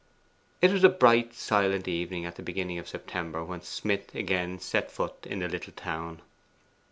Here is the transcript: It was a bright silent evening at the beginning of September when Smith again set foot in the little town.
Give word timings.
It 0.63 0.71
was 0.71 0.83
a 0.83 0.89
bright 0.89 1.35
silent 1.35 1.87
evening 1.87 2.25
at 2.25 2.35
the 2.35 2.41
beginning 2.41 2.79
of 2.79 2.87
September 2.89 3.43
when 3.45 3.61
Smith 3.61 4.15
again 4.15 4.57
set 4.57 4.89
foot 4.89 5.27
in 5.27 5.37
the 5.37 5.47
little 5.47 5.73
town. 5.73 6.23